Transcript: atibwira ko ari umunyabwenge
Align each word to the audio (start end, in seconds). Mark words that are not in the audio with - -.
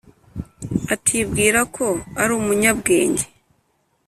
atibwira 0.93 1.59
ko 1.75 1.87
ari 2.21 2.31
umunyabwenge 2.39 3.25